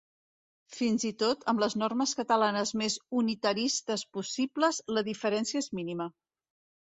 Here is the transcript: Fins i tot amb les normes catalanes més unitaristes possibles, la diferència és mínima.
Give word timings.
Fins 0.75 1.03
i 1.09 1.09
tot 1.23 1.43
amb 1.51 1.61
les 1.63 1.75
normes 1.81 2.13
catalanes 2.21 2.71
més 2.81 2.95
unitaristes 3.19 4.05
possibles, 4.19 4.79
la 4.99 5.05
diferència 5.11 5.63
és 5.65 5.71
mínima. 5.81 6.09